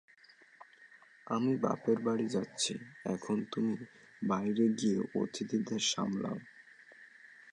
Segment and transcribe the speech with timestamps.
[1.27, 2.73] আমি বাপের বাড়ি যাচ্ছি
[3.05, 3.73] এখন তুমি
[4.21, 6.39] বাইরে গিয়ে অতিথিদের সামলাও।